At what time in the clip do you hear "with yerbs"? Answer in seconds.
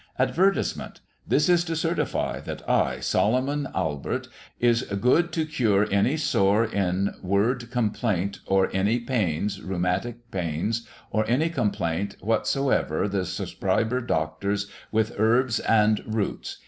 14.91-15.59